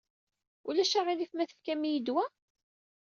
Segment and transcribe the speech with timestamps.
[0.67, 2.25] Ulac aɣilif ma tefkam-iyi-d wa?